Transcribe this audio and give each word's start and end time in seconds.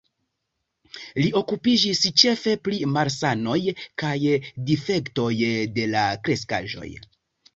Li 1.17 1.25
okupiĝis 1.41 1.99
ĉefe 2.21 2.53
pri 2.67 2.79
malsanoj 2.95 3.59
kaj 4.03 4.15
difektoj 4.71 5.29
de 5.79 5.85
la 5.93 6.07
kreskaĵoj. 6.29 6.91